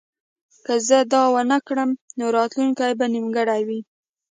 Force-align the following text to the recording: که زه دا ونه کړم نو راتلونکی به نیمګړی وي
که 0.65 0.73
زه 0.87 0.99
دا 1.13 1.23
ونه 1.33 1.57
کړم 1.67 1.89
نو 2.17 2.25
راتلونکی 2.37 2.91
به 2.99 3.05
نیمګړی 3.13 3.61
وي 3.67 3.79